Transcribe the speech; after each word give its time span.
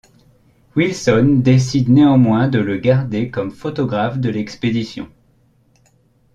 Wilson 0.75 1.41
décide 1.43 1.87
néanmoins 1.87 2.47
de 2.47 2.57
le 2.57 2.77
garder 2.77 3.29
comme 3.29 3.51
photographe 3.51 4.17
de 4.17 4.29
l’expédition. 4.31 5.07